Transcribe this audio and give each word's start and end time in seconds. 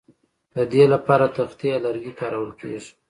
د 0.55 0.57
دې 0.71 0.83
لپاره 0.93 1.25
تختې 1.37 1.65
یا 1.73 1.77
لرګي 1.85 2.13
کارول 2.19 2.51
کیږي 2.59 2.91